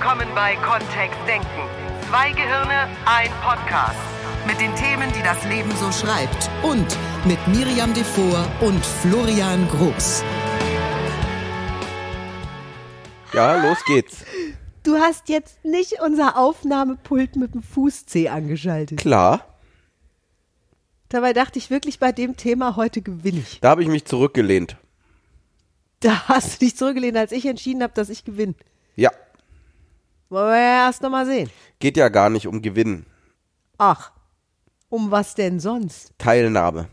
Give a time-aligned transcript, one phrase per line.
[0.00, 1.46] willkommen bei Kontext Denken.
[2.08, 3.98] Zwei Gehirne, ein Podcast.
[4.46, 6.48] Mit den Themen, die das Leben so schreibt.
[6.62, 6.96] Und
[7.26, 10.24] mit Miriam Devor und Florian Groß.
[13.34, 14.24] Ja, los geht's.
[14.84, 18.98] Du hast jetzt nicht unser Aufnahmepult mit dem Fußzeh angeschaltet.
[18.98, 19.44] Klar,
[21.10, 23.60] Dabei dachte ich wirklich, bei dem Thema heute gewinne ich.
[23.60, 24.76] da habe ich mich zurückgelehnt.
[25.98, 28.54] Da hast du dich zurückgelehnt, als ich entschieden habe, dass ich gewinne.
[28.96, 29.10] Ja,
[30.30, 31.50] Wollen wir ja erst noch mal sehen.
[31.80, 33.04] geht ja gar nicht um Gewinnen.
[33.78, 34.12] Ach,
[34.88, 36.12] um was denn sonst?
[36.18, 36.86] Teilnahme.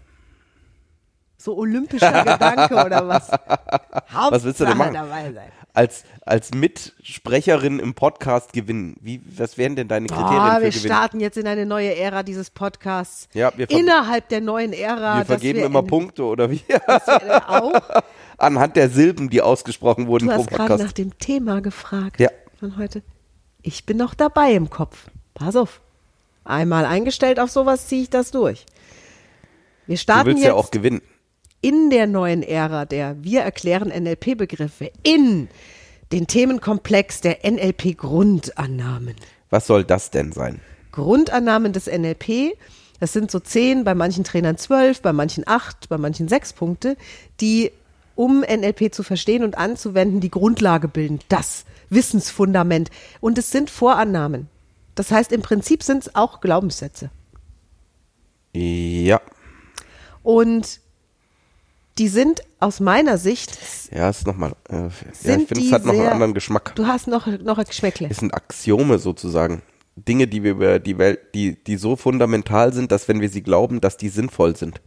[1.40, 3.30] So olympischer Gedanke oder was?
[4.32, 4.94] Was willst du denn machen?
[4.96, 5.52] dabei sein.
[5.74, 8.96] Als, als Mitsprecherin im Podcast gewinnen.
[9.02, 10.86] Wie, was wären denn deine Kriterien Ah, für wir Gewinnen?
[10.86, 13.30] starten jetzt in eine neue Ära dieses Podcasts.
[13.34, 15.20] Ja, wir Innerhalb der neuen Ära.
[15.20, 16.64] wir vergeben immer in, Punkte oder wie?
[16.88, 18.04] dass wir auch.
[18.40, 20.84] Anhand der Silben, die ausgesprochen wurden Du pro hast gerade Podcast.
[20.86, 22.30] nach dem Thema gefragt Ja.
[22.60, 23.04] von heute.
[23.68, 25.10] Ich bin noch dabei im Kopf.
[25.34, 25.82] Pass auf.
[26.46, 28.66] Einmal eingestellt auf sowas ziehe ich das durch.
[29.88, 31.02] Wir Du starten willst jetzt ja auch gewinnen.
[31.60, 35.50] in der neuen Ära der Wir erklären NLP-Begriffe in
[36.14, 39.16] den Themenkomplex der NLP-Grundannahmen.
[39.50, 40.62] Was soll das denn sein?
[40.94, 42.58] Grundannahmen des NLP.
[43.02, 46.96] Das sind so zehn, bei manchen Trainern zwölf, bei manchen acht, bei manchen sechs Punkte,
[47.42, 47.72] die,
[48.18, 51.20] um NLP zu verstehen und anzuwenden, die Grundlage bilden.
[51.30, 52.90] Das Wissensfundament.
[53.22, 54.50] Und es sind Vorannahmen.
[54.96, 57.12] Das heißt, im Prinzip sind es auch Glaubenssätze.
[58.54, 59.22] Ja.
[60.24, 60.80] Und
[62.00, 63.58] die sind aus meiner Sicht,
[63.92, 64.54] Ja, ist nochmal.
[64.70, 64.76] Äh,
[65.24, 66.76] ja, ich finde, es hat noch einen sehr- anderen Geschmack.
[66.76, 68.08] du hast noch, noch ein Geschmäckle.
[68.10, 69.62] Es sind Axiome sozusagen.
[69.96, 73.42] Dinge, die wir über die Welt, die, die so fundamental sind, dass wenn wir sie
[73.42, 74.80] glauben, dass die sinnvoll sind.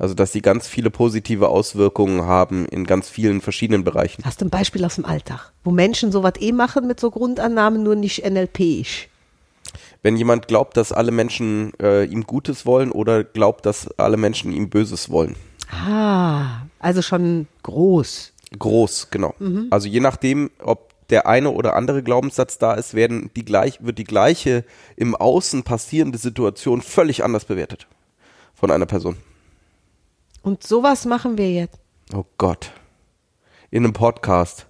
[0.00, 4.24] Also, dass sie ganz viele positive Auswirkungen haben in ganz vielen verschiedenen Bereichen.
[4.24, 7.82] Hast du ein Beispiel aus dem Alltag, wo Menschen sowas eh machen mit so Grundannahmen,
[7.82, 9.10] nur nicht NLP-isch?
[10.02, 14.52] Wenn jemand glaubt, dass alle Menschen äh, ihm Gutes wollen oder glaubt, dass alle Menschen
[14.52, 15.36] ihm Böses wollen.
[15.70, 18.32] Ah, also schon groß.
[18.58, 19.34] Groß, genau.
[19.68, 23.98] Also je nachdem, ob der eine oder andere Glaubenssatz da ist, werden die gleich, wird
[23.98, 24.64] die gleiche
[24.96, 27.86] im Außen passierende Situation völlig anders bewertet
[28.54, 29.16] von einer Person.
[30.42, 31.78] Und sowas machen wir jetzt.
[32.14, 32.72] Oh Gott.
[33.70, 34.66] In einem Podcast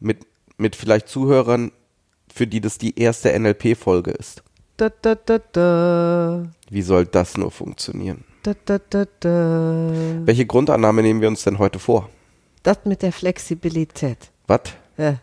[0.00, 1.72] mit, mit vielleicht Zuhörern,
[2.32, 4.42] für die das die erste NLP-Folge ist.
[4.76, 8.24] Da, da, da, Wie soll das nur funktionieren?
[8.44, 12.10] Welche Grundannahme nehmen wir uns denn heute vor?
[12.62, 14.30] Das mit der Flexibilität.
[14.46, 14.60] Was?
[14.96, 15.18] Ja.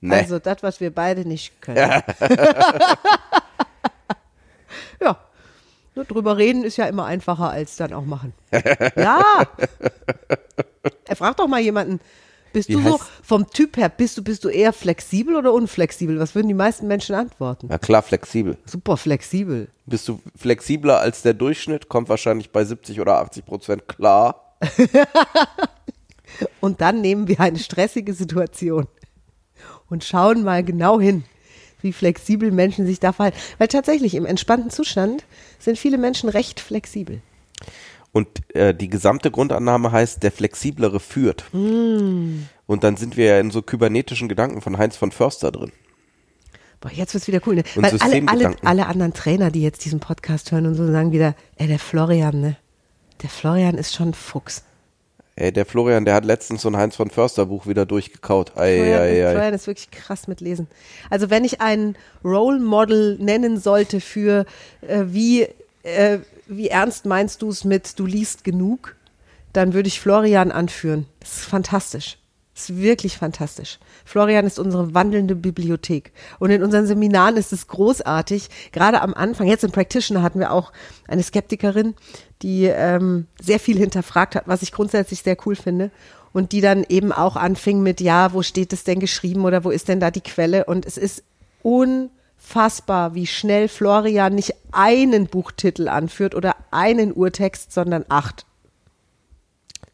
[0.00, 0.16] Ne.
[0.16, 1.76] Also das, was wir beide nicht können.
[5.00, 5.18] ja.
[6.00, 8.32] Nur drüber reden ist ja immer einfacher als dann auch machen.
[8.96, 9.46] ja.
[11.04, 12.00] Er fragt doch mal jemanden,
[12.54, 16.18] bist Wie du so vom Typ her, bist du, bist du eher flexibel oder unflexibel?
[16.18, 17.66] Was würden die meisten Menschen antworten?
[17.68, 18.56] Na klar, flexibel.
[18.64, 19.68] Super flexibel.
[19.84, 21.90] Bist du flexibler als der Durchschnitt?
[21.90, 24.56] Kommt wahrscheinlich bei 70 oder 80 Prozent klar.
[26.60, 28.86] Und dann nehmen wir eine stressige Situation
[29.90, 31.24] und schauen mal genau hin,
[31.82, 33.38] wie flexibel Menschen sich da verhalten.
[33.58, 35.24] Weil tatsächlich im entspannten Zustand
[35.58, 37.20] sind viele Menschen recht flexibel.
[38.12, 41.44] Und äh, die gesamte Grundannahme heißt, der Flexiblere führt.
[41.52, 42.48] Hm.
[42.66, 45.72] Und dann sind wir ja in so kybernetischen Gedanken von Heinz von Förster drin.
[46.80, 47.56] Boah, jetzt wird's wieder cool.
[47.56, 47.64] Ne?
[47.76, 51.12] Und Weil alle, alle, alle anderen Trainer, die jetzt diesen Podcast hören und so, sagen
[51.12, 52.56] wieder, ey, der Florian, ne?
[53.22, 54.64] Der Florian ist schon ein Fuchs.
[55.40, 58.58] Ey, der Florian, der hat letztens so ein Heinz von Förster Buch wieder durchgekaut.
[58.58, 59.32] Ei, Florian, ei, ei.
[59.32, 60.68] Florian ist wirklich krass mit Lesen.
[61.08, 64.44] Also wenn ich einen Role Model nennen sollte für
[64.82, 65.48] äh, wie,
[65.82, 68.96] äh, wie ernst meinst du es mit du liest genug,
[69.54, 71.06] dann würde ich Florian anführen.
[71.20, 72.18] Das ist fantastisch.
[72.60, 73.78] Ist wirklich fantastisch.
[74.04, 76.12] Florian ist unsere wandelnde Bibliothek.
[76.38, 78.50] Und in unseren Seminaren ist es großartig.
[78.70, 80.70] Gerade am Anfang, jetzt im Practitioner hatten wir auch
[81.08, 81.94] eine Skeptikerin,
[82.42, 85.90] die ähm, sehr viel hinterfragt hat, was ich grundsätzlich sehr cool finde.
[86.34, 89.70] Und die dann eben auch anfing mit, ja, wo steht es denn geschrieben oder wo
[89.70, 90.66] ist denn da die Quelle?
[90.66, 91.24] Und es ist
[91.62, 98.44] unfassbar, wie schnell Florian nicht einen Buchtitel anführt oder einen Urtext, sondern acht.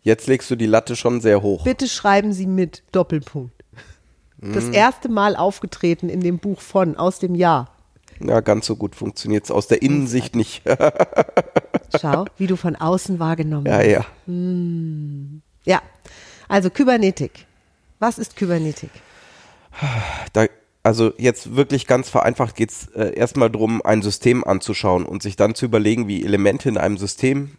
[0.07, 1.65] Jetzt legst du die Latte schon sehr hoch.
[1.65, 3.65] Bitte schreiben Sie mit Doppelpunkt.
[4.39, 7.75] Das erste Mal aufgetreten in dem Buch von, aus dem Jahr.
[8.21, 10.63] Ja, ganz so gut funktioniert's aus der Innensicht nicht.
[12.01, 14.07] Schau, wie du von außen wahrgenommen ja, wirst.
[15.67, 15.73] ja.
[15.73, 15.83] Ja,
[16.47, 17.45] also Kybernetik.
[17.99, 18.91] Was ist Kybernetik?
[20.33, 20.47] Da,
[20.85, 25.57] also jetzt wirklich ganz vereinfacht geht's äh, erstmal drum, ein System anzuschauen und sich dann
[25.57, 27.57] zu überlegen, wie Elemente in einem System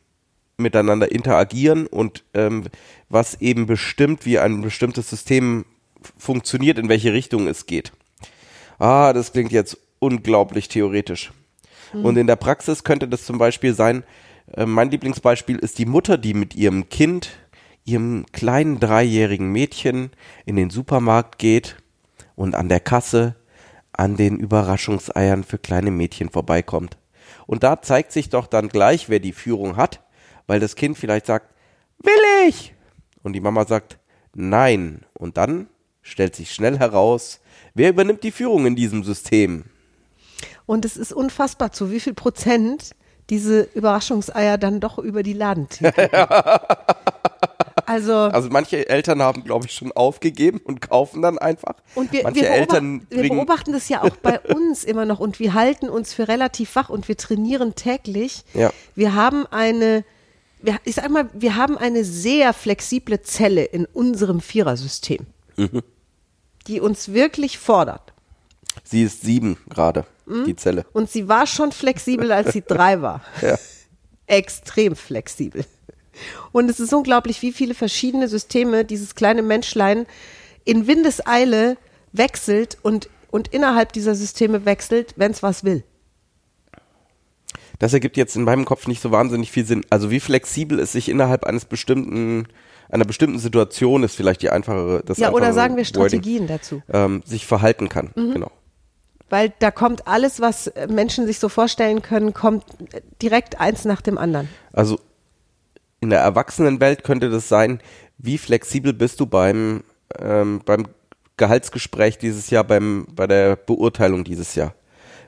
[0.57, 2.65] miteinander interagieren und ähm,
[3.09, 5.65] was eben bestimmt, wie ein bestimmtes System
[6.17, 7.91] funktioniert, in welche Richtung es geht.
[8.79, 11.31] Ah, das klingt jetzt unglaublich theoretisch.
[11.93, 14.03] Und in der Praxis könnte das zum Beispiel sein,
[14.53, 17.29] äh, mein Lieblingsbeispiel ist die Mutter, die mit ihrem Kind,
[17.85, 20.11] ihrem kleinen dreijährigen Mädchen
[20.45, 21.77] in den Supermarkt geht
[22.35, 23.35] und an der Kasse
[23.93, 26.97] an den Überraschungseiern für kleine Mädchen vorbeikommt.
[27.47, 30.01] Und da zeigt sich doch dann gleich, wer die Führung hat,
[30.47, 31.53] weil das Kind vielleicht sagt,
[31.99, 32.73] will ich!
[33.23, 33.99] Und die Mama sagt,
[34.33, 35.01] nein.
[35.13, 35.67] Und dann
[36.01, 37.41] stellt sich schnell heraus,
[37.73, 39.65] wer übernimmt die Führung in diesem System?
[40.65, 42.95] Und es ist unfassbar, zu wie viel Prozent
[43.29, 45.79] diese Überraschungseier dann doch über die gehen.
[47.85, 51.75] also, Also manche Eltern haben, glaube ich, schon aufgegeben und kaufen dann einfach.
[51.95, 55.19] und wir, manche wir, Eltern beobachten, wir beobachten das ja auch bei uns immer noch
[55.19, 58.43] und wir halten uns für relativ wach und wir trainieren täglich.
[58.53, 58.71] Ja.
[58.95, 60.05] Wir haben eine,
[60.85, 65.25] ich sag mal, wir haben eine sehr flexible Zelle in unserem Vierersystem,
[65.55, 65.81] Mhm.
[66.67, 68.13] die uns wirklich fordert.
[68.83, 70.45] Sie ist sieben gerade, Hm?
[70.45, 70.85] die Zelle.
[70.93, 73.21] Und sie war schon flexibel, als sie drei war.
[73.41, 73.57] Ja.
[74.27, 75.63] Extrem flexibel.
[76.51, 80.05] Und es ist unglaublich, wie viele verschiedene Systeme dieses kleine Menschlein
[80.65, 81.77] in Windeseile
[82.11, 85.83] wechselt und, und innerhalb dieser Systeme wechselt, wenn es was will.
[87.79, 89.85] Das ergibt jetzt in meinem Kopf nicht so wahnsinnig viel Sinn.
[89.89, 92.47] Also wie flexibel es sich innerhalb eines bestimmten,
[92.89, 96.81] einer bestimmten Situation ist vielleicht die einfachere, das Ja, oder sagen wir Wording, Strategien dazu.
[96.91, 98.11] ähm, sich verhalten kann.
[98.15, 98.33] Mhm.
[98.33, 98.51] Genau.
[99.29, 102.63] Weil da kommt alles, was äh, Menschen sich so vorstellen können, kommt
[102.93, 104.47] äh, direkt eins nach dem anderen.
[104.71, 104.99] Also
[105.99, 107.81] in der Erwachsenenwelt könnte das sein,
[108.17, 109.83] wie flexibel bist du beim,
[110.19, 110.87] ähm, beim
[111.35, 114.73] Gehaltsgespräch dieses Jahr, beim, bei der Beurteilung dieses Jahr?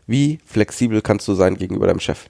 [0.08, 2.30] Wie flexibel kannst du sein gegenüber deinem Chef?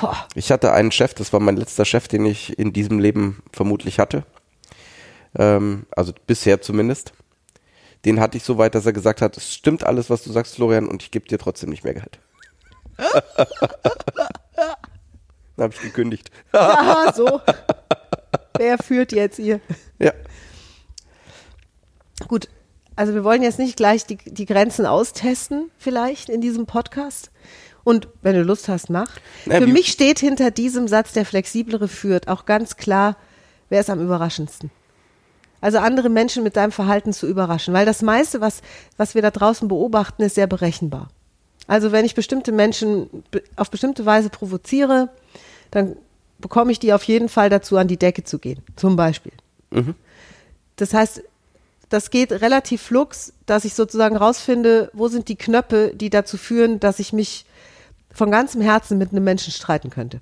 [0.00, 0.26] Boah.
[0.34, 3.98] Ich hatte einen Chef, das war mein letzter Chef, den ich in diesem Leben vermutlich
[3.98, 4.24] hatte.
[5.36, 7.12] Ähm, also bisher zumindest.
[8.04, 10.56] Den hatte ich so weit, dass er gesagt hat, es stimmt alles, was du sagst,
[10.56, 12.18] Florian, und ich gebe dir trotzdem nicht mehr Gehalt.
[15.56, 16.30] Dann habe ich gekündigt.
[16.52, 17.40] Ja, so.
[18.56, 19.60] Wer führt jetzt hier?
[19.98, 20.12] ja.
[22.28, 22.48] Gut,
[22.96, 27.30] also wir wollen jetzt nicht gleich die, die Grenzen austesten, vielleicht in diesem Podcast.
[27.84, 29.10] Und wenn du Lust hast, mach.
[29.46, 33.16] Na, Für mich steht hinter diesem Satz, der flexiblere führt, auch ganz klar,
[33.68, 34.70] wer ist am überraschendsten.
[35.60, 38.62] Also andere Menschen mit deinem Verhalten zu überraschen, weil das meiste, was,
[38.96, 41.08] was wir da draußen beobachten, ist sehr berechenbar.
[41.68, 43.08] Also wenn ich bestimmte Menschen
[43.54, 45.08] auf bestimmte Weise provoziere,
[45.70, 45.96] dann
[46.40, 49.32] bekomme ich die auf jeden Fall dazu, an die Decke zu gehen, zum Beispiel.
[50.76, 51.22] Das heißt,
[51.88, 56.80] das geht relativ flux, dass ich sozusagen rausfinde, wo sind die Knöpfe, die dazu führen,
[56.80, 57.44] dass ich mich
[58.12, 60.20] von ganzem Herzen mit einem Menschen streiten könnte.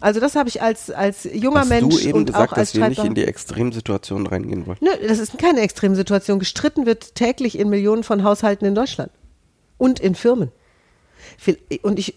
[0.00, 2.70] Also das habe ich als, als junger Hast Mensch du eben und gesagt, auch als
[2.70, 4.78] dass wir nicht Streitbar- in die Extremsituation reingehen wollen?
[4.80, 6.38] Nö, das ist keine Extremsituation.
[6.38, 9.10] Gestritten wird täglich in Millionen von Haushalten in Deutschland
[9.76, 10.52] und in Firmen.
[11.82, 12.14] Und ich,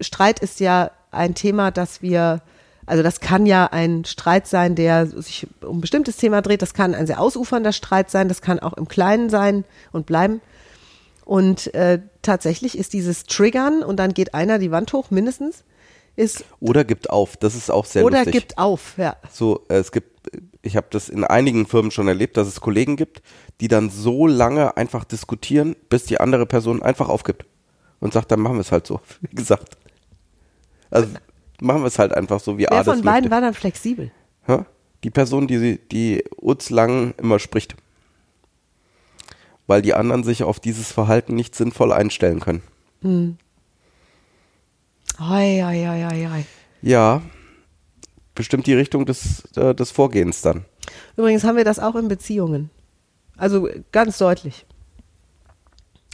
[0.00, 2.42] Streit ist ja ein Thema, das wir,
[2.84, 6.60] also das kann ja ein Streit sein, der sich um ein bestimmtes Thema dreht.
[6.60, 8.28] Das kann ein sehr ausufernder Streit sein.
[8.28, 10.42] Das kann auch im Kleinen sein und bleiben.
[11.32, 15.64] Und äh, tatsächlich ist dieses Triggern und dann geht einer die Wand hoch, mindestens,
[16.14, 18.34] ist Oder gibt auf, das ist auch sehr oder lustig.
[18.34, 19.16] gibt auf, ja.
[19.30, 20.28] So, äh, es gibt,
[20.60, 23.22] ich habe das in einigen Firmen schon erlebt, dass es Kollegen gibt,
[23.62, 27.46] die dann so lange einfach diskutieren, bis die andere Person einfach aufgibt
[28.00, 29.78] und sagt, dann machen wir es halt so, wie gesagt.
[30.90, 31.08] Also
[31.62, 33.30] machen wir es halt einfach so, wie Wer A das von beiden möchte.
[33.30, 34.10] war dann flexibel?
[34.46, 34.66] Ja?
[35.02, 37.74] Die Person, die, sie- die Utz lang immer spricht.
[39.66, 42.62] Weil die anderen sich auf dieses Verhalten nicht sinnvoll einstellen können.
[45.18, 46.44] Hoi, hoi, hoi, hoi, hoi.
[46.82, 47.22] Ja,
[48.34, 50.64] bestimmt die Richtung des, äh, des Vorgehens dann.
[51.16, 52.70] Übrigens haben wir das auch in Beziehungen.
[53.36, 54.66] Also ganz deutlich.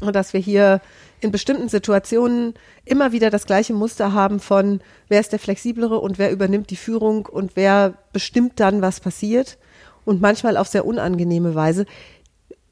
[0.00, 0.80] Und dass wir hier
[1.20, 6.18] in bestimmten Situationen immer wieder das gleiche Muster haben von, wer ist der Flexiblere und
[6.18, 9.58] wer übernimmt die Führung und wer bestimmt dann, was passiert.
[10.04, 11.84] Und manchmal auf sehr unangenehme Weise.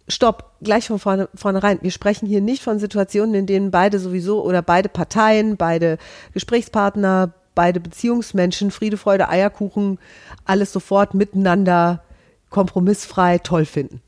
[0.08, 1.78] Stopp, gleich von vorne, vornherein.
[1.82, 5.98] Wir sprechen hier nicht von Situationen, in denen beide sowieso oder beide Parteien, beide
[6.32, 9.98] Gesprächspartner, beide Beziehungsmenschen, Friede, Freude, Eierkuchen,
[10.44, 12.02] alles sofort miteinander
[12.50, 14.00] kompromissfrei toll finden.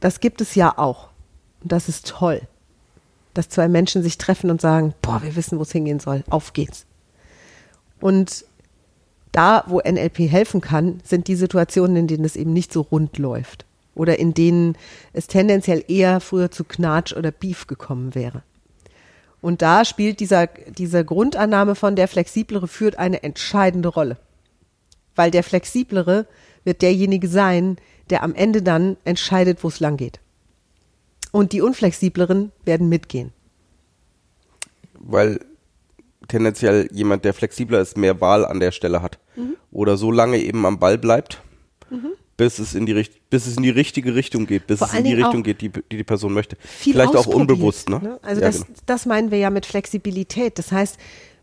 [0.00, 1.10] Das gibt es ja auch.
[1.62, 2.42] Und das ist toll.
[3.34, 6.24] Dass zwei Menschen sich treffen und sagen, boah, wir wissen, wo es hingehen soll.
[6.28, 6.86] Auf geht's.
[8.00, 8.44] Und
[9.30, 13.18] da, wo NLP helfen kann, sind die Situationen, in denen es eben nicht so rund
[13.18, 13.65] läuft.
[13.96, 14.78] Oder in denen
[15.12, 18.44] es tendenziell eher früher zu Knatsch oder Beef gekommen wäre.
[19.40, 24.16] Und da spielt dieser, diese Grundannahme von der Flexiblere führt eine entscheidende Rolle.
[25.16, 26.26] weil der Flexiblere
[26.64, 27.78] wird derjenige sein,
[28.10, 30.20] der am Ende dann entscheidet, wo es lang geht.
[31.32, 33.32] Und die Unflexibleren werden mitgehen.
[34.94, 35.40] Weil
[36.28, 39.18] tendenziell jemand, der flexibler ist, mehr Wahl an der Stelle hat.
[39.34, 39.56] Mhm.
[39.72, 41.42] Oder so lange eben am Ball bleibt,
[42.36, 45.04] bis, es in die, bis es in die richtige Richtung geht, bis Vor es in
[45.04, 46.56] die Richtung geht, die, die die Person möchte.
[46.60, 48.18] viel Vielleicht auch unbewusst, ne?
[48.22, 48.78] Also ja, das, genau.
[48.86, 50.58] das meinen wir ja mit Flexibilität.
[50.58, 50.98] Das heißt,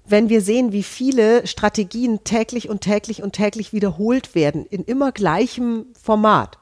[0.06, 5.12] wenn wir sehen, wie viele Strategien täglich und täglich und täglich wiederholt werden in immer
[5.12, 6.60] gleichem Format.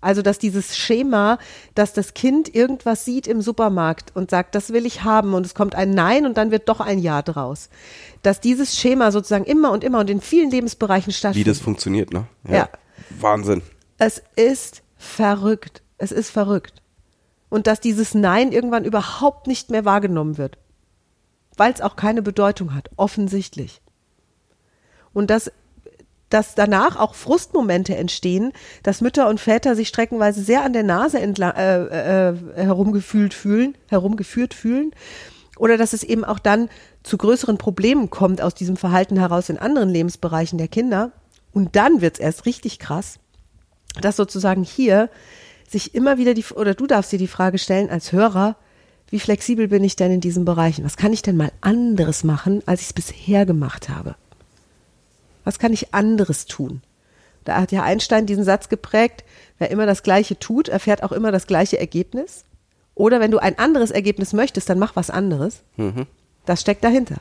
[0.00, 1.38] Also dass dieses Schema,
[1.74, 5.54] dass das Kind irgendwas sieht im Supermarkt und sagt, das will ich haben und es
[5.54, 7.70] kommt ein Nein und dann wird doch ein Ja draus.
[8.22, 11.48] Dass dieses Schema sozusagen immer und immer und in vielen Lebensbereichen Wie stattfindet.
[11.48, 12.26] das funktioniert, ne?
[12.46, 12.68] Ja.
[13.18, 13.62] Wahnsinn.
[13.98, 15.82] Es ist verrückt.
[15.98, 16.82] Es ist verrückt.
[17.48, 20.58] Und dass dieses Nein irgendwann überhaupt nicht mehr wahrgenommen wird.
[21.56, 23.80] Weil es auch keine Bedeutung hat, offensichtlich.
[25.12, 25.52] Und dass,
[26.28, 31.20] dass danach auch Frustmomente entstehen, dass Mütter und Väter sich streckenweise sehr an der Nase
[31.20, 34.90] entla äh, äh, herumgefühlt fühlen, herumgeführt fühlen.
[35.56, 36.68] Oder dass es eben auch dann
[37.04, 41.12] zu größeren Problemen kommt aus diesem Verhalten heraus in anderen Lebensbereichen der Kinder.
[41.52, 43.20] Und dann wird es erst richtig krass,
[44.00, 45.08] dass sozusagen hier
[45.68, 48.56] sich immer wieder die, oder du darfst dir die Frage stellen als Hörer,
[49.08, 50.84] wie flexibel bin ich denn in diesen Bereichen?
[50.84, 54.16] Was kann ich denn mal anderes machen, als ich es bisher gemacht habe?
[55.44, 56.82] Was kann ich anderes tun?
[57.44, 59.24] Da hat ja Einstein diesen Satz geprägt,
[59.58, 62.44] wer immer das Gleiche tut, erfährt auch immer das gleiche Ergebnis.
[62.94, 65.62] Oder wenn du ein anderes Ergebnis möchtest, dann mach was anderes.
[66.46, 67.16] Das steckt dahinter.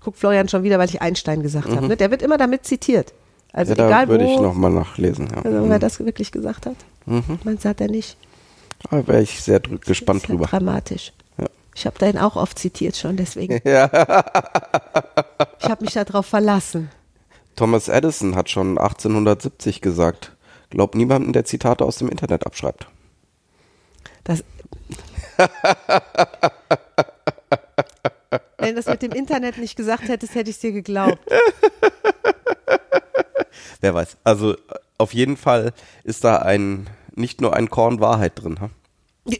[0.00, 1.88] Guckt Florian schon wieder, weil ich Einstein gesagt habe.
[1.88, 1.96] Ne?
[1.96, 3.12] Der wird immer damit zitiert.
[3.52, 5.28] Also ja, da egal würde wo, ich nochmal nachlesen.
[5.34, 5.42] Ja.
[5.42, 6.76] also, wer das wirklich gesagt hat.
[7.06, 8.16] Meinst du, hat er nicht?
[8.90, 10.46] Da wäre ich sehr drü- Das gespannt drüber.
[10.46, 11.12] dramatisch.
[11.38, 11.46] Ja.
[11.74, 13.60] Ich habe den auch oft zitiert schon, deswegen.
[13.68, 13.86] Ja.
[15.60, 16.90] Ich habe mich darauf verlassen.
[17.56, 20.32] Thomas Edison hat schon 1870 gesagt,
[20.70, 22.86] glaub niemanden, der Zitate aus dem Internet abschreibt.
[24.24, 24.44] Das
[28.58, 31.18] Wenn du das mit dem Internet nicht gesagt hättest, hätte ich es dir geglaubt.
[33.80, 34.16] Wer weiß.
[34.24, 34.56] Also
[34.98, 35.72] auf jeden Fall
[36.04, 38.60] ist da ein nicht nur ein Korn Wahrheit drin.
[38.60, 38.70] Ha?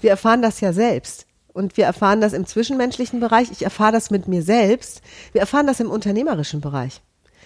[0.00, 1.26] Wir erfahren das ja selbst.
[1.52, 3.50] Und wir erfahren das im zwischenmenschlichen Bereich.
[3.50, 5.02] Ich erfahre das mit mir selbst.
[5.32, 7.00] Wir erfahren das im unternehmerischen Bereich.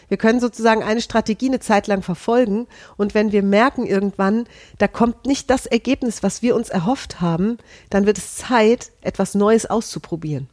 [0.09, 2.67] Wir können sozusagen eine Strategie eine Zeit lang verfolgen.
[2.99, 4.47] Und wenn wir merken irgendwann,
[4.77, 7.57] da kommt nicht das Ergebnis, was wir uns erhofft haben,
[7.89, 10.51] dann wird es Zeit, etwas Neues auszuprobieren.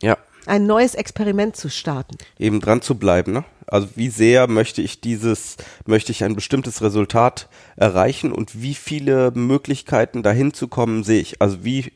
[0.00, 0.16] Ja.
[0.46, 2.16] Ein neues Experiment zu starten.
[2.38, 3.32] Eben dran zu bleiben.
[3.32, 3.44] Ne?
[3.66, 9.32] Also wie sehr möchte ich dieses, möchte ich ein bestimmtes Resultat erreichen und wie viele
[9.34, 11.40] Möglichkeiten dahin zu kommen sehe ich.
[11.40, 11.92] Also wie,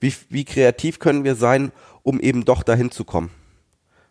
[0.00, 3.30] wie, wie kreativ können wir sein, um eben doch dahin zu kommen.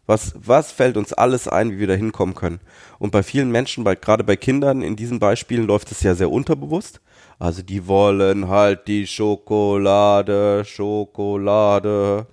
[0.05, 2.61] Was, was fällt uns alles ein, wie wir da hinkommen können?
[2.97, 6.31] Und bei vielen Menschen, bei, gerade bei Kindern in diesen Beispielen läuft es ja sehr
[6.31, 7.01] unterbewusst.
[7.39, 12.27] Also die wollen halt die Schokolade, Schokolade.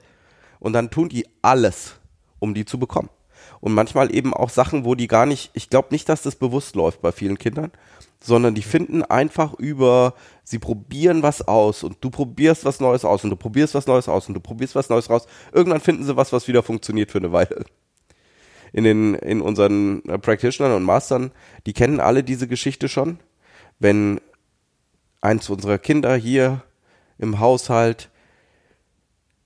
[0.65, 1.97] Und dann tun die alles,
[2.39, 3.11] um die zu bekommen.
[3.61, 6.75] Und manchmal eben auch Sachen, wo die gar nicht, ich glaube nicht, dass das bewusst
[6.75, 7.71] läuft bei vielen Kindern,
[8.19, 13.25] sondern die finden einfach über, sie probieren was aus und du probierst was Neues aus
[13.25, 15.27] und du probierst was Neues aus und du probierst was Neues raus.
[15.53, 17.67] Irgendwann finden sie was, was wieder funktioniert für eine Weile.
[18.73, 21.31] In den, in unseren äh, Practitionern und Mastern,
[21.67, 23.19] die kennen alle diese Geschichte schon.
[23.81, 24.19] Wenn
[25.21, 26.63] eins unserer Kinder hier
[27.19, 28.09] im Haushalt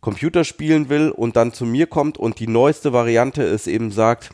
[0.01, 4.31] Computer spielen will und dann zu mir kommt und die neueste Variante ist eben sagt,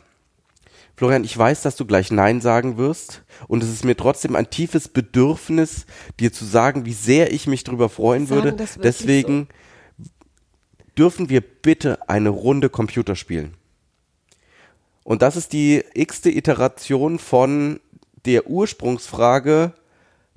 [0.95, 4.49] Florian, ich weiß, dass du gleich Nein sagen wirst und es ist mir trotzdem ein
[4.49, 5.85] tiefes Bedürfnis,
[6.19, 8.67] dir zu sagen, wie sehr ich mich darüber freuen Sagen würde.
[8.81, 9.47] Deswegen
[10.97, 13.55] dürfen wir bitte eine Runde Computer spielen.
[15.03, 17.79] Und das ist die x-te Iteration von
[18.25, 19.73] der Ursprungsfrage,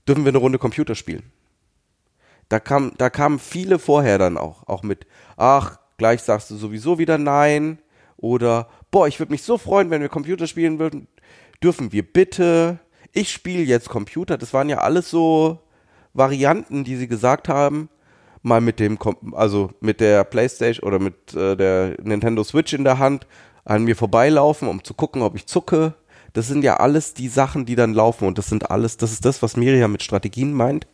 [0.07, 1.23] dürfen wir eine Runde Computer spielen?
[2.49, 6.99] Da kam, da kamen viele vorher dann auch, auch mit, ach, gleich sagst du sowieso
[6.99, 7.78] wieder nein
[8.17, 11.09] oder, boah, ich würde mich so freuen, wenn wir Computer spielen würden.
[11.62, 12.78] Dürfen wir bitte?
[13.12, 14.38] Ich spiele jetzt Computer.
[14.38, 15.59] Das waren ja alles so
[16.14, 17.90] Varianten, die sie gesagt haben.
[18.43, 18.99] Mal mit dem,
[19.33, 23.26] also mit der PlayStation oder mit äh, der Nintendo Switch in der Hand
[23.64, 25.95] an mir vorbeilaufen, um zu gucken, ob ich zucke.
[26.33, 29.25] Das sind ja alles die Sachen, die dann laufen und das sind alles, das ist
[29.25, 30.87] das, was Miriam mit Strategien meint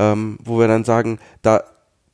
[0.00, 1.62] ähm, wo wir dann sagen, da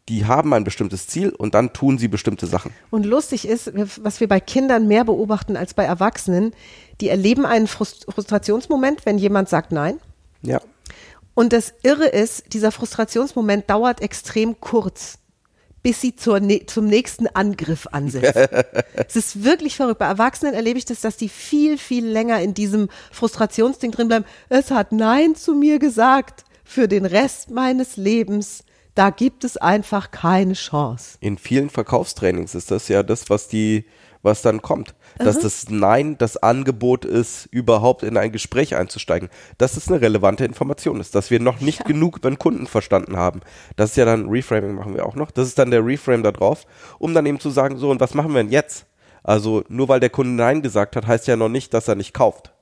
[0.09, 2.73] die haben ein bestimmtes Ziel und dann tun sie bestimmte Sachen.
[2.90, 6.52] Und lustig ist, was wir bei Kindern mehr beobachten als bei Erwachsenen,
[7.00, 9.99] die erleben einen Frust Frustrationsmoment, wenn jemand sagt Nein.
[10.43, 10.61] Ja.
[11.35, 15.19] Und das Irre ist, dieser Frustrationsmoment dauert extrem kurz,
[15.83, 18.47] bis sie zur, zum nächsten Angriff ansetzen.
[18.95, 19.99] es ist wirklich verrückt.
[19.99, 24.25] Bei Erwachsenen erlebe ich das, dass die viel, viel länger in diesem Frustrationsding drin bleiben.
[24.49, 28.64] Es hat Nein zu mir gesagt für den Rest meines Lebens.
[28.94, 31.18] Da gibt es einfach keine Chance.
[31.20, 33.85] In vielen Verkaufstrainings ist das ja das, was die,
[34.23, 34.94] was dann kommt.
[35.18, 39.28] Dass das Nein das Angebot ist, überhaupt in ein Gespräch einzusteigen.
[39.58, 43.16] Das ist eine relevante Information ist, dass wir noch nicht genug über den Kunden verstanden
[43.16, 43.40] haben.
[43.76, 45.30] Das ist ja dann Reframing machen wir auch noch.
[45.30, 46.66] Das ist dann der Reframe da drauf,
[46.99, 48.87] um dann eben zu sagen, so, und was machen wir denn jetzt?
[49.23, 52.12] Also nur weil der Kunde Nein gesagt hat, heißt ja noch nicht, dass er nicht
[52.14, 52.52] kauft.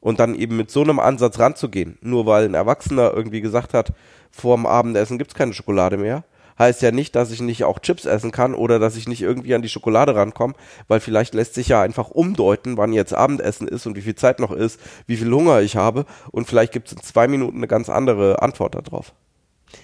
[0.00, 3.92] Und dann eben mit so einem Ansatz ranzugehen, nur weil ein Erwachsener irgendwie gesagt hat,
[4.30, 6.24] vorm Abendessen gibt's keine Schokolade mehr,
[6.58, 9.54] heißt ja nicht, dass ich nicht auch Chips essen kann oder dass ich nicht irgendwie
[9.54, 10.54] an die Schokolade rankomme,
[10.88, 14.40] weil vielleicht lässt sich ja einfach umdeuten, wann jetzt Abendessen ist und wie viel Zeit
[14.40, 17.68] noch ist, wie viel Hunger ich habe und vielleicht gibt es in zwei Minuten eine
[17.68, 19.12] ganz andere Antwort darauf.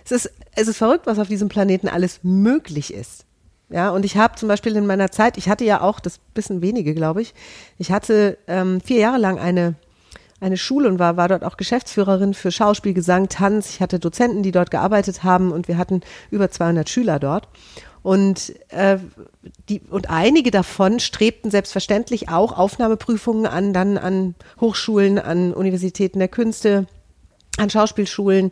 [0.05, 3.27] Es ist, es ist verrückt, was auf diesem Planeten alles möglich ist.
[3.69, 6.61] Ja, und ich habe zum Beispiel in meiner Zeit, ich hatte ja auch, das bisschen
[6.61, 7.35] wenige, glaube ich,
[7.79, 9.75] ich hatte ähm, vier Jahre lang eine
[10.43, 13.71] eine Schule und war, war dort auch Geschäftsführerin für Schauspiel, Gesang, Tanz.
[13.71, 17.49] Ich hatte Dozenten, die dort gearbeitet haben und wir hatten über 200 Schüler dort.
[18.03, 18.99] Und, äh,
[19.69, 26.27] die, und einige davon strebten selbstverständlich auch Aufnahmeprüfungen an, dann an Hochschulen, an Universitäten der
[26.27, 26.87] Künste,
[27.59, 28.51] an Schauspielschulen,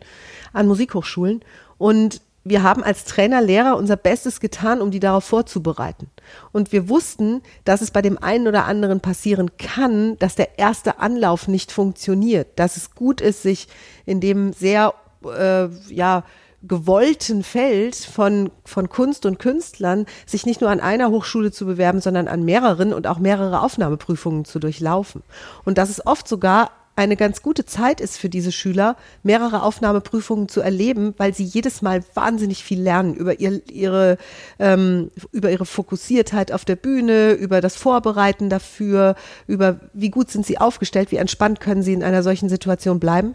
[0.53, 1.41] an Musikhochschulen.
[1.77, 6.09] Und wir haben als Trainer, Lehrer unser Bestes getan, um die darauf vorzubereiten.
[6.51, 10.99] Und wir wussten, dass es bei dem einen oder anderen passieren kann, dass der erste
[10.99, 13.67] Anlauf nicht funktioniert, dass es gut ist, sich
[14.05, 14.93] in dem sehr,
[15.25, 16.23] äh, ja,
[16.63, 22.01] gewollten Feld von, von Kunst und Künstlern, sich nicht nur an einer Hochschule zu bewerben,
[22.01, 25.23] sondern an mehreren und auch mehrere Aufnahmeprüfungen zu durchlaufen.
[25.65, 30.49] Und dass es oft sogar eine ganz gute Zeit ist für diese Schüler, mehrere Aufnahmeprüfungen
[30.49, 34.17] zu erleben, weil sie jedes Mal wahnsinnig viel lernen über ihr, ihre,
[34.59, 39.15] ähm, über ihre Fokussiertheit auf der Bühne, über das Vorbereiten dafür,
[39.47, 43.33] über wie gut sind sie aufgestellt, wie entspannt können sie in einer solchen Situation bleiben.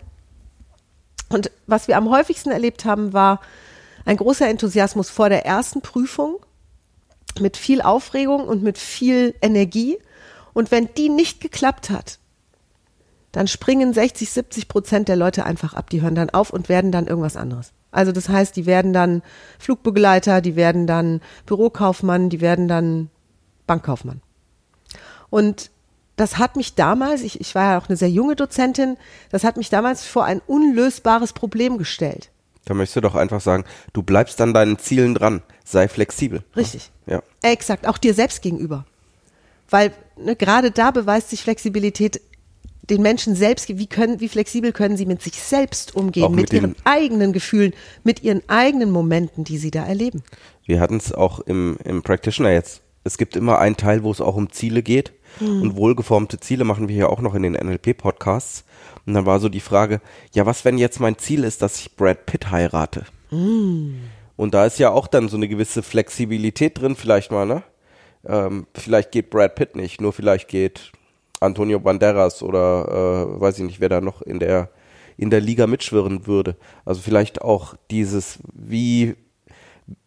[1.29, 3.41] Und was wir am häufigsten erlebt haben, war
[4.05, 6.37] ein großer Enthusiasmus vor der ersten Prüfung
[7.41, 9.99] mit viel Aufregung und mit viel Energie.
[10.53, 12.19] Und wenn die nicht geklappt hat,
[13.37, 15.91] dann springen 60, 70 Prozent der Leute einfach ab.
[15.91, 17.75] Die hören dann auf und werden dann irgendwas anderes.
[17.91, 19.23] Also das heißt, die werden dann
[19.59, 23.11] Flugbegleiter, die werden dann Bürokaufmann, die werden dann
[23.67, 24.23] Bankkaufmann.
[25.29, 25.71] Und
[26.17, 28.97] das hat mich damals, ich, ich war ja auch eine sehr junge Dozentin,
[29.31, 32.31] das hat mich damals vor ein unlösbares Problem gestellt.
[32.65, 36.43] Da möchtest du doch einfach sagen, du bleibst an deinen Zielen dran, sei flexibel.
[36.57, 36.91] Richtig.
[37.05, 37.23] Ja.
[37.43, 38.87] Exakt, auch dir selbst gegenüber.
[39.69, 42.23] Weil ne, gerade da beweist sich Flexibilität
[42.91, 46.53] den Menschen selbst, wie können, wie flexibel können sie mit sich selbst umgehen, mit, mit
[46.53, 47.73] ihren eigenen Gefühlen,
[48.05, 50.23] mit ihren eigenen Momenten, die sie da erleben.
[50.65, 52.83] Wir hatten es auch im, im Practitioner jetzt.
[53.05, 55.13] Es gibt immer einen Teil, wo es auch um Ziele geht.
[55.41, 55.63] Mhm.
[55.63, 58.65] Und wohlgeformte Ziele machen wir ja auch noch in den NLP-Podcasts.
[59.07, 60.01] Und dann war so die Frage,
[60.35, 63.05] ja, was, wenn jetzt mein Ziel ist, dass ich Brad Pitt heirate?
[63.31, 64.01] Mhm.
[64.37, 67.63] Und da ist ja auch dann so eine gewisse Flexibilität drin, vielleicht mal, ne?
[68.27, 70.93] Ähm, vielleicht geht Brad Pitt nicht, nur vielleicht geht
[71.41, 74.71] Antonio Banderas oder äh, weiß ich nicht, wer da noch in der
[75.17, 76.57] in der Liga mitschwirren würde.
[76.85, 79.15] Also vielleicht auch dieses, wie,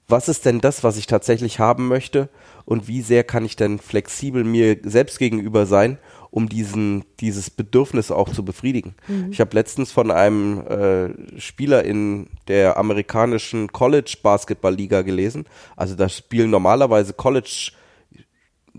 [0.07, 2.29] was ist denn das, was ich tatsächlich haben möchte
[2.65, 5.97] und wie sehr kann ich denn flexibel mir selbst gegenüber sein,
[6.31, 8.93] um diesen, dieses Bedürfnis auch zu befriedigen.
[9.07, 9.31] Mhm.
[9.31, 15.45] Ich habe letztens von einem äh, Spieler in der amerikanischen College Basketball Liga gelesen.
[15.75, 17.71] Also da spielen normalerweise College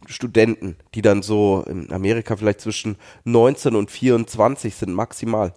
[0.07, 5.55] Studenten, die dann so in Amerika vielleicht zwischen 19 und 24 sind maximal.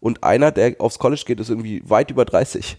[0.00, 2.78] Und einer, der aufs College geht, ist irgendwie weit über 30.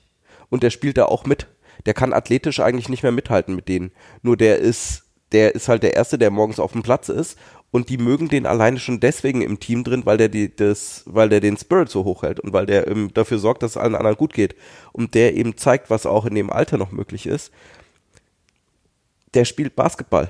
[0.49, 1.47] Und der spielt da auch mit.
[1.85, 3.91] Der kann athletisch eigentlich nicht mehr mithalten mit denen.
[4.21, 7.37] Nur der ist, der ist halt der Erste, der morgens auf dem Platz ist.
[7.71, 11.29] Und die mögen den alleine schon deswegen im Team drin, weil der die, das, weil
[11.29, 14.15] der den Spirit so hoch hält und weil der dafür sorgt, dass es allen anderen
[14.15, 14.55] gut geht.
[14.93, 17.51] Und der eben zeigt, was auch in dem Alter noch möglich ist.
[19.33, 20.29] Der spielt Basketball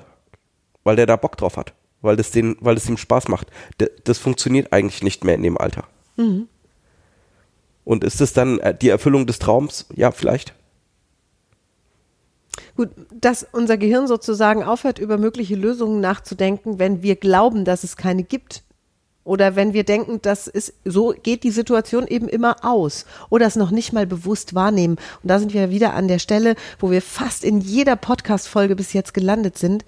[0.85, 3.47] weil der da Bock drauf hat, weil das, den, weil das ihm Spaß macht.
[3.81, 5.83] D das funktioniert eigentlich nicht mehr in dem Alter.
[6.15, 6.47] Mhm.
[7.83, 9.85] Und ist es dann äh, die Erfüllung des Traums?
[9.93, 10.53] Ja, vielleicht.
[12.77, 17.97] Gut, dass unser Gehirn sozusagen aufhört, über mögliche Lösungen nachzudenken, wenn wir glauben, dass es
[17.97, 18.63] keine gibt.
[19.23, 23.55] Oder wenn wir denken, dass es so geht die Situation eben immer aus oder es
[23.55, 24.97] noch nicht mal bewusst wahrnehmen.
[25.23, 28.93] Und da sind wir wieder an der Stelle, wo wir fast in jeder Podcast-Folge bis
[28.93, 29.83] jetzt gelandet sind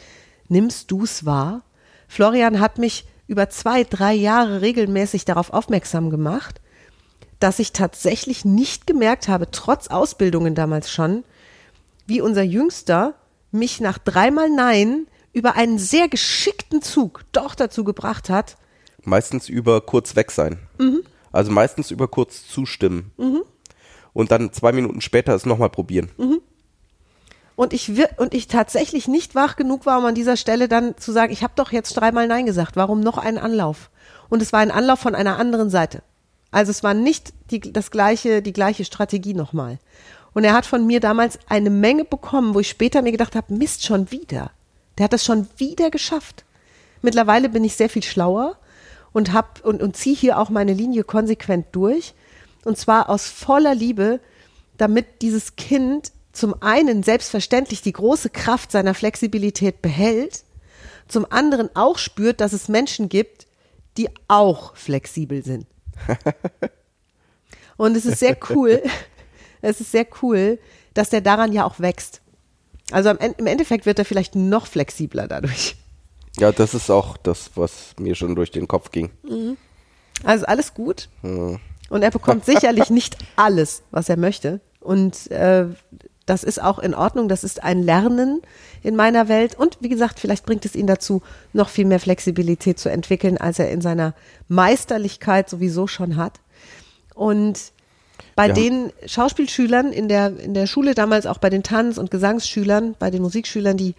[0.50, 1.64] nimmst du es wahr?
[2.08, 6.62] Florian hat mich über zwei, drei Jahre regelmäßig darauf aufmerksam gemacht,
[7.40, 11.24] dass ich tatsächlich nicht gemerkt habe, trotz Ausbildungen damals schon,
[12.08, 13.16] wie unser Jüngster
[13.52, 18.58] mich nach dreimal Nein über einen sehr geschickten Zug doch dazu gebracht hat.
[19.04, 20.60] Meistens über kurz weg sein.
[20.80, 21.04] Mhm.
[21.32, 23.12] Also meistens über kurz zustimmen.
[23.18, 23.44] Mhm.
[24.14, 26.10] Und dann zwei Minuten später es nochmal probieren.
[26.18, 26.42] Mhm.
[27.58, 31.12] Und ich, und ich tatsächlich nicht wach genug war, um an dieser Stelle dann zu
[31.12, 33.90] sagen, ich habe doch jetzt dreimal Nein gesagt, warum noch einen Anlauf?
[34.30, 36.04] Und es war ein Anlauf von einer anderen Seite.
[36.52, 39.80] Also es war nicht die, das gleiche, die gleiche Strategie nochmal.
[40.36, 43.52] Und er hat von mir damals eine Menge bekommen, wo ich später mir gedacht habe,
[43.52, 44.52] Mist, schon wieder.
[45.00, 46.46] Der hat das schon wieder geschafft.
[47.02, 48.58] Mittlerweile bin ich sehr viel schlauer
[49.14, 52.14] und hab und, und ziehe hier auch meine Linie konsequent durch.
[52.66, 54.20] Und zwar aus voller Liebe,
[54.78, 60.44] damit dieses Kind zum einen selbstverständlich die große Kraft seiner Flexibilität behält,
[61.08, 63.48] zum anderen auch spürt, dass es Menschen gibt,
[63.98, 65.66] die auch flexibel sind.
[67.78, 68.84] Und es ist sehr cool,
[69.62, 70.60] es ist sehr cool,
[70.94, 72.22] dass der daran ja auch wächst.
[72.92, 75.76] Also im Endeffekt wird er vielleicht noch flexibler dadurch.
[76.38, 79.10] Ja, das ist auch das, was mir schon durch den Kopf ging.
[79.24, 79.58] Mhm.
[80.24, 81.10] Also alles gut.
[81.24, 81.60] Mhm.
[81.90, 84.62] Und er bekommt sicherlich nicht alles, was er möchte.
[84.80, 85.66] Und äh,
[86.28, 87.30] das ist auch in Ordnung.
[87.30, 88.42] Das ist ein Lernen
[88.84, 89.56] in meiner Welt.
[89.56, 93.58] Und wie gesagt, vielleicht bringt es ihn dazu, noch viel mehr Flexibilität zu entwickeln, als
[93.58, 94.14] er in seiner
[94.50, 96.40] Meisterlichkeit sowieso schon hat.
[97.16, 97.72] Und
[98.36, 98.54] bei ja.
[98.54, 103.10] den Schauspielschülern in der, in der Schule damals, auch bei den Tanz- und Gesangsschülern, bei
[103.10, 103.96] den Musikschülern, die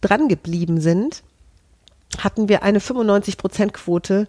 [0.00, 1.24] dran geblieben sind,
[2.18, 4.28] hatten wir eine 95-Prozent-Quote,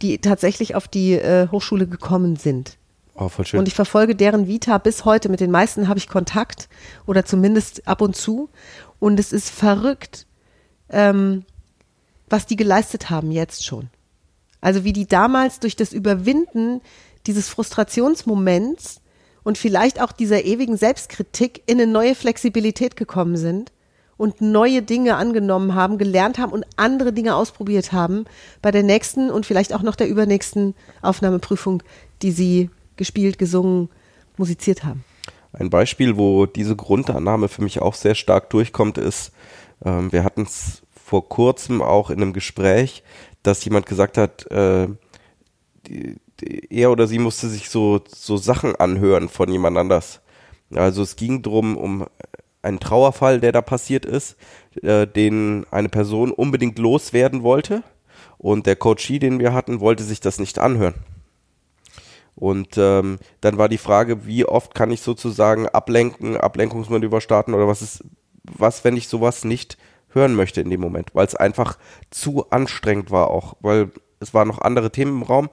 [0.00, 2.76] die tatsächlich auf die äh, Hochschule gekommen sind.
[3.14, 3.60] Oh, voll schön.
[3.60, 5.28] Und ich verfolge deren Vita bis heute.
[5.28, 6.68] Mit den meisten habe ich Kontakt
[7.06, 8.50] oder zumindest ab und zu.
[8.98, 10.26] Und es ist verrückt,
[10.90, 11.44] ähm,
[12.28, 13.88] was die geleistet haben jetzt schon.
[14.60, 16.80] Also wie die damals durch das Überwinden
[17.26, 19.00] dieses Frustrationsmoments
[19.42, 23.72] und vielleicht auch dieser ewigen Selbstkritik in eine neue Flexibilität gekommen sind
[24.16, 28.24] und neue Dinge angenommen haben, gelernt haben und andere Dinge ausprobiert haben
[28.62, 31.82] bei der nächsten und vielleicht auch noch der übernächsten Aufnahmeprüfung,
[32.22, 33.88] die sie gespielt, gesungen,
[34.36, 35.04] musiziert haben.
[35.52, 39.32] Ein Beispiel, wo diese Grundannahme für mich auch sehr stark durchkommt, ist,
[39.84, 43.02] ähm, wir hatten es vor kurzem auch in einem Gespräch,
[43.42, 44.88] dass jemand gesagt hat, äh,
[45.86, 46.16] die,
[46.70, 50.20] er oder sie musste sich so, so Sachen anhören von jemand anders.
[50.74, 52.06] Also es ging drum um
[52.62, 54.36] einen Trauerfall, der da passiert ist,
[54.82, 57.82] äh, den eine Person unbedingt loswerden wollte.
[58.38, 60.94] Und der Coachie, den wir hatten, wollte sich das nicht anhören.
[62.34, 67.68] Und ähm, dann war die Frage, wie oft kann ich sozusagen ablenken, Ablenkungsmanöver starten oder
[67.68, 68.04] was ist,
[68.42, 71.78] was, wenn ich sowas nicht hören möchte in dem Moment, weil es einfach
[72.10, 75.48] zu anstrengend war auch, weil es waren noch andere Themen im Raum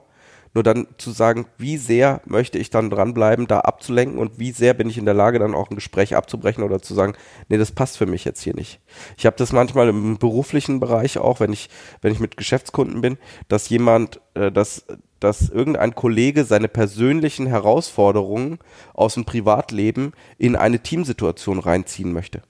[0.54, 4.74] nur dann zu sagen, wie sehr möchte ich dann dranbleiben, da abzulenken und wie sehr
[4.74, 7.14] bin ich in der Lage, dann auch ein Gespräch abzubrechen oder zu sagen,
[7.48, 8.80] nee, das passt für mich jetzt hier nicht.
[9.16, 11.70] Ich habe das manchmal im beruflichen Bereich auch, wenn ich,
[12.02, 13.18] wenn ich mit Geschäftskunden bin,
[13.48, 14.86] dass jemand, äh, dass,
[15.22, 18.58] dass irgendein Kollege seine persönlichen Herausforderungen
[18.94, 22.42] aus dem Privatleben in eine Teamsituation reinziehen möchte.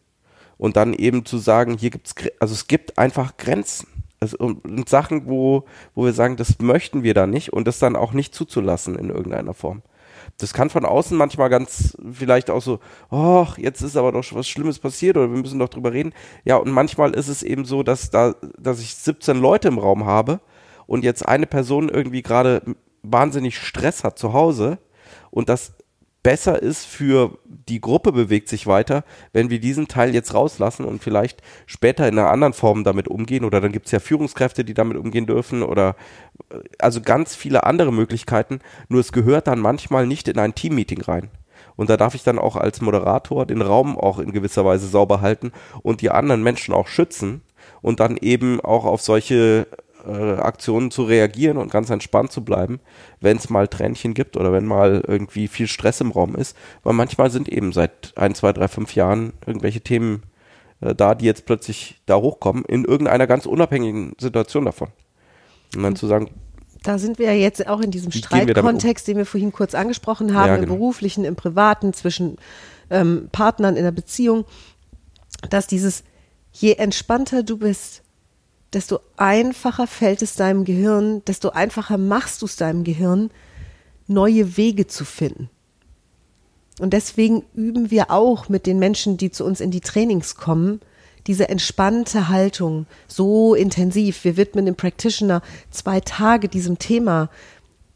[0.58, 3.88] Und dann eben zu sagen, hier gibt's, also es gibt einfach Grenzen
[4.20, 7.96] also, und Sachen, wo, wo wir sagen, das möchten wir da nicht und das dann
[7.96, 9.82] auch nicht zuzulassen in irgendeiner Form.
[10.38, 12.78] Das kann von außen manchmal ganz vielleicht auch so,
[13.10, 16.12] oh, jetzt ist aber doch was Schlimmes passiert oder wir müssen doch drüber reden.
[16.44, 20.06] Ja, und manchmal ist es eben so, dass da, dass ich 17 Leute im Raum
[20.06, 20.40] habe
[20.86, 22.62] und jetzt eine Person irgendwie gerade
[23.02, 24.78] wahnsinnig Stress hat zu Hause
[25.30, 25.74] und das
[26.22, 31.02] besser ist für die Gruppe bewegt sich weiter, wenn wir diesen Teil jetzt rauslassen und
[31.02, 34.74] vielleicht später in einer anderen Form damit umgehen oder dann gibt es ja Führungskräfte, die
[34.74, 35.96] damit umgehen dürfen oder
[36.50, 41.02] äh, also ganz viele andere Möglichkeiten, nur es gehört dann manchmal nicht in ein Teammeeting
[41.02, 41.28] rein.
[41.74, 45.20] Und da darf ich dann auch als Moderator den Raum auch in gewisser Weise sauber
[45.20, 47.42] halten und die anderen Menschen auch schützen
[47.80, 49.66] und dann eben auch auf solche
[50.06, 52.80] äh, Aktionen zu reagieren und ganz entspannt zu bleiben,
[53.20, 56.56] wenn es mal Tränchen gibt oder wenn mal irgendwie viel Stress im Raum ist.
[56.82, 60.22] Weil manchmal sind eben seit ein, zwei, drei, fünf Jahren irgendwelche Themen
[60.80, 64.88] äh, da, die jetzt plötzlich da hochkommen, in irgendeiner ganz unabhängigen Situation davon.
[65.74, 66.30] Und dann zu sagen,
[66.82, 69.12] da sind wir ja jetzt auch in diesem Streitkontext, um?
[69.12, 70.72] den wir vorhin kurz angesprochen haben, ja, genau.
[70.72, 72.38] im beruflichen, im privaten, zwischen
[72.90, 74.44] ähm, Partnern in der Beziehung,
[75.48, 76.02] dass dieses,
[76.52, 78.02] je entspannter du bist,
[78.72, 83.30] desto einfacher fällt es deinem Gehirn, desto einfacher machst du es deinem Gehirn,
[84.06, 85.50] neue Wege zu finden.
[86.80, 90.80] Und deswegen üben wir auch mit den Menschen, die zu uns in die Trainings kommen,
[91.26, 94.24] diese entspannte Haltung so intensiv.
[94.24, 97.30] Wir widmen im Practitioner zwei Tage diesem Thema,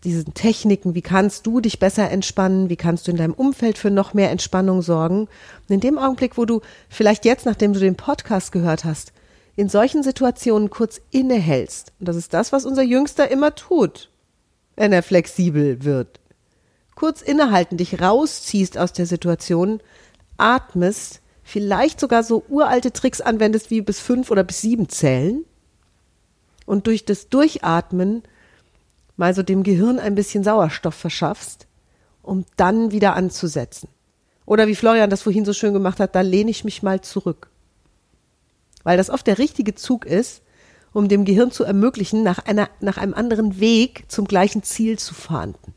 [0.04, 3.90] diesen Techniken, wie kannst du dich besser entspannen, wie kannst du in deinem Umfeld für
[3.90, 5.22] noch mehr Entspannung sorgen.
[5.22, 9.12] Und in dem Augenblick, wo du vielleicht jetzt, nachdem du den Podcast gehört hast,
[9.56, 14.10] in solchen Situationen kurz innehältst, und das ist das, was unser Jüngster immer tut,
[14.76, 16.20] wenn er flexibel wird,
[16.94, 19.80] kurz innehalten, dich rausziehst aus der Situation,
[20.36, 25.44] atmest, vielleicht sogar so uralte Tricks anwendest wie bis fünf oder bis sieben zählen
[26.66, 28.22] und durch das Durchatmen
[29.16, 31.66] mal so dem Gehirn ein bisschen Sauerstoff verschaffst,
[32.22, 33.88] um dann wieder anzusetzen.
[34.44, 37.48] Oder wie Florian das vorhin so schön gemacht hat, da lehne ich mich mal zurück.
[38.86, 40.42] Weil das oft der richtige Zug ist,
[40.92, 45.12] um dem Gehirn zu ermöglichen, nach, einer, nach einem anderen Weg zum gleichen Ziel zu
[45.12, 45.74] fahnden.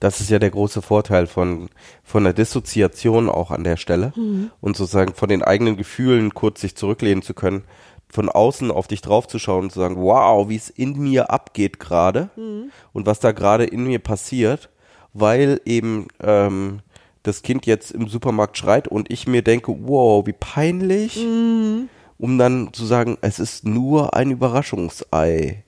[0.00, 1.68] Das ist ja der große Vorteil von,
[2.02, 4.50] von der Dissoziation auch an der Stelle Mhm.
[4.62, 7.64] und sozusagen von den eigenen Gefühlen kurz sich zurücklehnen zu können,
[8.08, 12.30] von außen auf dich draufzuschauen und zu sagen, wow, wie es in mir abgeht gerade
[12.36, 12.70] Mhm.
[12.94, 14.70] und was da gerade in mir passiert,
[15.12, 16.80] weil eben ähm,
[17.24, 21.90] das Kind jetzt im Supermarkt schreit und ich mir denke, wow, wie peinlich, Mhm.
[22.18, 25.64] Um dann zu sagen, es ist nur ein Überraschungsei.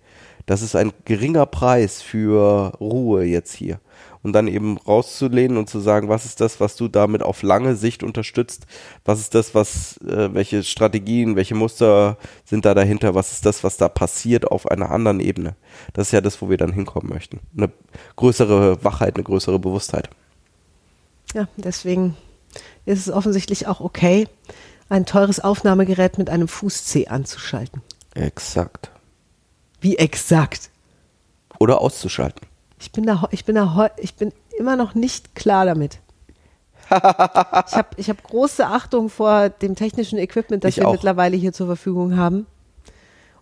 [0.46, 3.80] Das ist ein geringer Preis für Ruhe jetzt hier.
[4.22, 7.76] Und dann eben rauszulehnen und zu sagen, was ist das, was du damit auf lange
[7.76, 8.66] Sicht unterstützt?
[9.04, 13.14] Was ist das, was, äh, welche Strategien, welche Muster sind da dahinter?
[13.14, 15.54] Was ist das, was da passiert auf einer anderen Ebene?
[15.92, 17.40] Das ist ja das, wo wir dann hinkommen möchten.
[17.54, 17.70] Eine
[18.16, 20.08] größere Wachheit, eine größere Bewusstheit.
[21.34, 22.16] Ja, deswegen
[22.86, 24.26] ist es offensichtlich auch okay,
[24.88, 27.82] ein teures Aufnahmegerät mit einem Fuß-C anzuschalten.
[28.14, 28.90] Exakt.
[29.80, 30.70] Wie exakt?
[31.58, 32.46] Oder auszuschalten.
[32.80, 35.98] Ich bin da, ich bin da, ich bin immer noch nicht klar damit.
[36.90, 40.92] ich habe ich hab große Achtung vor dem technischen Equipment, das Ich wir auch.
[40.92, 42.46] mittlerweile hier zur Verfügung haben.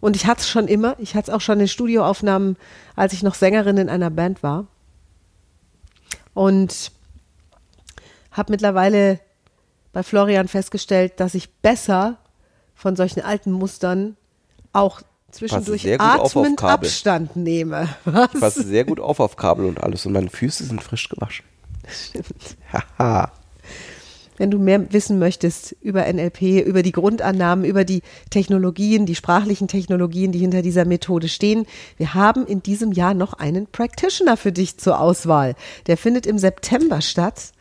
[0.01, 0.97] Und ich hatte es schon immer.
[0.99, 2.57] Ich hatte es auch schon in Studioaufnahmen,
[2.97, 4.67] als ich noch Sängerin in einer Band war.
[6.35, 6.91] Und
[8.31, 9.21] habe mittlerweile
[9.97, 12.19] bei Florian festgestellt, dass ich besser
[12.75, 14.19] von solchen alten Mustern
[14.75, 16.63] auch zwischendurch atmend.
[16.63, 17.89] Abstand nehme.
[18.05, 21.47] Ich passe sehr gut auf auf Kabel und alles und meine Füße sind frisch gewaschen.
[21.89, 22.59] Stimmt.
[22.99, 23.33] Haha.
[24.37, 29.67] Wenn du mehr wissen möchtest über NLP, über die Grundannahmen, über die Technologien, die sprachlichen
[29.67, 31.65] Technologien, die hinter dieser Methode stehen,
[31.97, 35.55] wir haben in diesem Jahr noch einen Practitioner für dich zur Auswahl.
[35.87, 37.53] Der findet im September statt.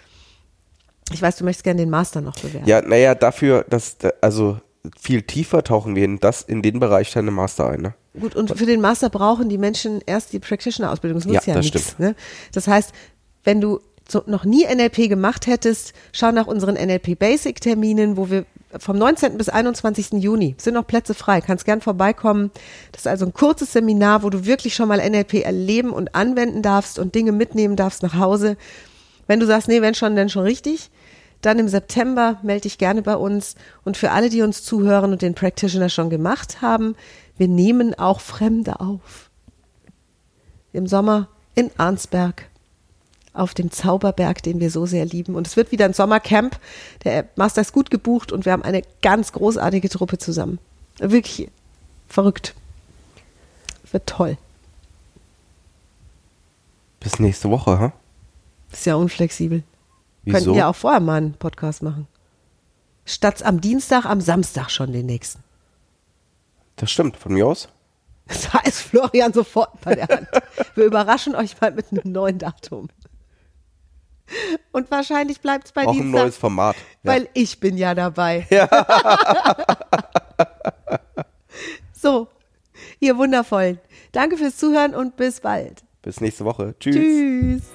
[1.12, 2.68] Ich weiß, du möchtest gerne den Master noch bewerben.
[2.68, 4.60] Ja, naja, dafür, dass, also
[5.00, 7.94] viel tiefer tauchen wir in das, in den Bereich deine Master ein, ne?
[8.20, 11.20] Gut, und für den Master brauchen die Menschen erst die Practitioner-Ausbildung.
[11.20, 11.82] Das nutzt Ja, ja, das nichts.
[11.82, 12.00] stimmt.
[12.00, 12.16] Ne?
[12.54, 12.92] Das heißt,
[13.44, 18.30] wenn du so noch nie NLP gemacht hättest, schau nach unseren NLP Basic Terminen, wo
[18.30, 18.46] wir
[18.80, 19.38] vom 19.
[19.38, 20.14] bis 21.
[20.14, 21.42] Juni sind noch Plätze frei.
[21.42, 22.52] Kannst gern vorbeikommen.
[22.92, 26.62] Das ist also ein kurzes Seminar, wo du wirklich schon mal NLP erleben und anwenden
[26.62, 28.58] darfst und Dinge mitnehmen darfst nach Hause.
[29.28, 30.90] Wenn du sagst, nee, wenn schon, dann schon richtig,
[31.42, 33.56] dann im September melde dich gerne bei uns.
[33.84, 36.96] Und für alle, die uns zuhören und den Practitioner schon gemacht haben,
[37.38, 39.30] wir nehmen auch Fremde auf.
[40.74, 42.50] Im Sommer in Arnsberg
[43.34, 45.36] auf dem Zauberberg, den wir so sehr lieben.
[45.36, 46.58] Und es wird wieder ein Sommercamp.
[47.04, 50.60] Der Master ist gut gebucht und wir haben eine ganz großartige Truppe zusammen.
[50.98, 51.50] Wirklich
[52.08, 52.54] verrückt.
[53.92, 54.38] Wird toll.
[57.00, 57.94] Bis nächste Woche, ha?
[58.76, 59.64] Ist ja unflexibel.
[60.24, 60.38] Wieso?
[60.38, 62.08] Könnten ja auch vorher mal einen Podcast machen.
[63.06, 65.42] Statt am Dienstag, am Samstag schon den nächsten.
[66.76, 67.70] Das stimmt, von mir aus.
[68.52, 70.28] Da ist Florian sofort bei der Hand.
[70.76, 72.90] Wir überraschen euch mal mit einem neuen Datum.
[74.72, 76.76] Und wahrscheinlich bleibt es bei Auch ein Dienstag, neues Format.
[77.04, 77.12] Ja.
[77.12, 78.48] weil ich bin ja dabei.
[81.94, 82.28] so,
[83.00, 83.80] ihr Wundervollen.
[84.12, 85.84] Danke fürs Zuhören und bis bald.
[86.02, 86.74] Bis nächste Woche.
[86.80, 86.96] Tschüss.
[86.96, 87.75] Tschüss.